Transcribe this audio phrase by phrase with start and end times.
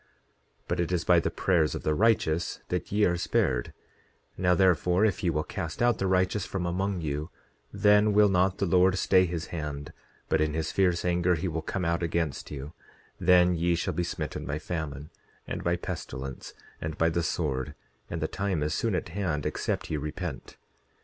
[0.63, 3.71] 10:23 But it is by the prayers of the righteous that ye are spared;
[4.35, 7.29] now therefore, if ye will cast out the righteous from among you
[7.71, 9.93] then will not the Lord stay his hand;
[10.27, 12.73] but in his fierce anger he will come out against you;
[13.19, 15.11] then ye shall be smitten by famine,
[15.45, 17.75] and by pestilence, and by the sword;
[18.09, 20.57] and the time is soon at hand except ye repent.